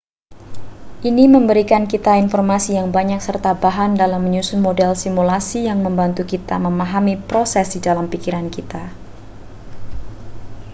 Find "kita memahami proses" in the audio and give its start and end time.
6.31-7.65